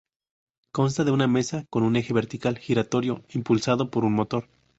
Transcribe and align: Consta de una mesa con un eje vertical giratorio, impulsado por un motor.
Consta 0.71 1.03
de 1.03 1.11
una 1.11 1.27
mesa 1.27 1.67
con 1.69 1.83
un 1.83 1.95
eje 1.95 2.11
vertical 2.11 2.57
giratorio, 2.57 3.23
impulsado 3.35 3.91
por 3.91 4.03
un 4.03 4.13
motor. 4.13 4.49